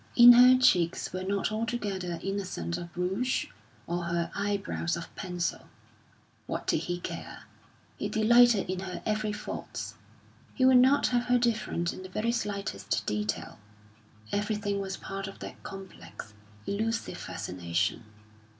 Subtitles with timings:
[0.15, 3.45] If her cheeks were not altogether innocent of rouge
[3.85, 5.69] or her eyebrows of pencil,
[6.47, 7.43] what did he care;
[7.97, 9.93] he delighted in her very faults;
[10.55, 13.59] he would not have her different in the very slightest detail;
[14.31, 16.33] everything was part of that complex,
[16.65, 18.03] elusive fascination.